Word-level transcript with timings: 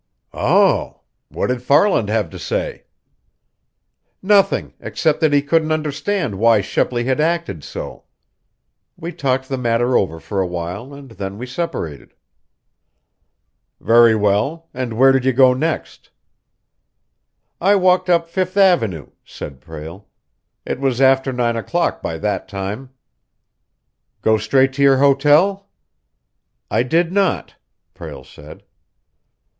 "Um! 0.33 0.95
What 1.29 1.45
did 1.49 1.61
Farland 1.61 2.09
have 2.09 2.31
to 2.31 2.39
say?" 2.39 2.85
"Nothing, 4.23 4.73
except 4.79 5.19
that 5.21 5.31
he 5.31 5.43
couldn't 5.43 5.71
understand 5.71 6.39
why 6.39 6.59
Shepley 6.59 7.03
had 7.03 7.19
acted 7.19 7.63
so. 7.63 8.05
We 8.97 9.11
talked 9.11 9.47
the 9.47 9.59
matter 9.59 9.95
over 9.95 10.19
for 10.19 10.41
a 10.41 10.47
while 10.47 10.91
and 10.91 11.11
then 11.11 11.37
we 11.37 11.45
separated." 11.45 12.15
"Very 13.79 14.15
well. 14.15 14.69
And 14.73 14.93
where 14.97 15.11
did 15.11 15.23
you 15.23 15.33
go 15.33 15.53
next?" 15.53 16.09
"I 17.61 17.75
walked 17.75 18.09
up 18.09 18.27
Fifth 18.27 18.57
Avenue," 18.57 19.11
said 19.23 19.61
Prale. 19.61 20.07
"It 20.65 20.79
was 20.79 20.99
after 20.99 21.31
nine 21.31 21.55
o'clock 21.55 22.01
by 22.01 22.17
that 22.17 22.47
time." 22.47 22.89
"Go 24.23 24.39
straight 24.39 24.73
to 24.73 24.81
your 24.81 24.97
hotel?" 24.97 25.69
"I 26.71 26.81
did 26.81 27.11
not," 27.11 27.53
Prale 27.93 28.23
said. 28.23 28.63